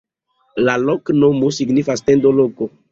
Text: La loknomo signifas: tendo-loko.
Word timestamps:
La 0.69 0.75
loknomo 0.85 1.53
signifas: 1.61 2.07
tendo-loko. 2.11 2.75